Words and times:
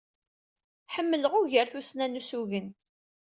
Ḥemmleɣ 0.93 1.33
ugar 1.39 1.67
tussna 1.71 2.07
n 2.07 2.19
ussugen. 2.19 2.67